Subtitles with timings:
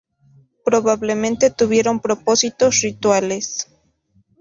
[0.65, 3.67] Probablemente tuvieron propósitos rituales.